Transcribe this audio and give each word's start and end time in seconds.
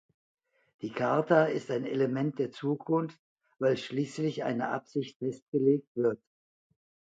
Die 0.81 0.91
Charta 0.91 1.43
ist 1.45 1.69
ein 1.69 1.85
Element 1.85 2.39
der 2.39 2.51
Zukunft, 2.51 3.19
weil 3.59 3.77
schließlich 3.77 4.43
eine 4.43 4.69
Absicht 4.69 5.19
festgelegt 5.19 5.95
wird. 5.95 6.19